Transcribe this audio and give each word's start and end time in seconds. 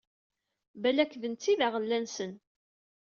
Blek, 0.83 1.11
d 1.21 1.23
netta 1.27 1.47
i 1.51 1.55
d 1.59 1.61
aɣella-nsen. 1.67 2.31